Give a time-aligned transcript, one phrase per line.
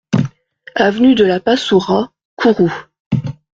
[0.73, 2.73] Avenue de la Passoura, Kourou